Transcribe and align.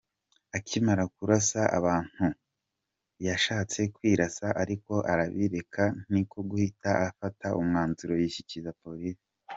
Akimara 0.57 1.03
kurasa 1.15 1.61
aba 1.77 1.81
bantu, 1.85 2.25
yashatse 3.27 3.79
kwirasa 3.95 4.47
ariko 4.63 4.93
arabireka 5.11 5.83
niko 6.11 6.37
guhita 6.49 6.91
afata 7.09 7.47
umwanzuro 7.59 8.13
yishyikiriza 8.21 8.77
polisi. 8.83 9.27